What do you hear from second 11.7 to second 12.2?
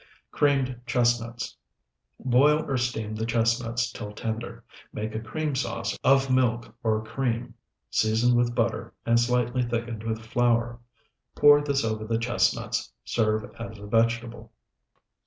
over the